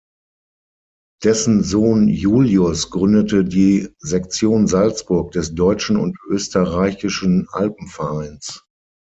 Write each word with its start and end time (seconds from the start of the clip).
Dessen 1.23 1.61
Sohn 1.63 2.07
Julius 2.07 2.89
gründete 2.89 3.45
die 3.45 3.89
„Sektion 3.99 4.65
Salzburg 4.65 5.31
des 5.33 5.53
deutschen 5.53 5.95
und 5.95 6.17
österreichischen 6.27 7.47
Alpenvereins“. 7.51 8.63